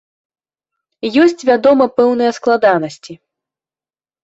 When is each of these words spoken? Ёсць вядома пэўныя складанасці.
Ёсць 1.25 1.45
вядома 1.51 1.85
пэўныя 2.01 2.31
складанасці. 2.39 3.13